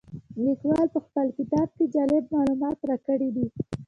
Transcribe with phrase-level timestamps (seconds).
[0.43, 3.45] لیکوال په خپل کتاب کې جالب معلومات راکړي دي.